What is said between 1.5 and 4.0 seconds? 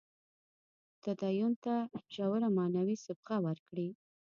ته ژوره معنوي صبغه ورکړي.